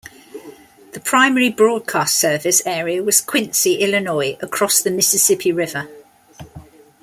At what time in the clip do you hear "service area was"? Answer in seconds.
2.17-3.21